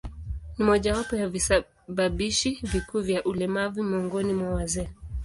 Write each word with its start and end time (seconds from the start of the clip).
Ni 0.57 0.63
mojawapo 0.65 1.15
ya 1.15 1.29
visababishi 1.29 2.59
vikuu 2.63 2.99
vya 3.01 3.23
ulemavu 3.23 3.83
miongoni 3.83 4.33
mwa 4.33 4.49
wazee. 4.53 4.87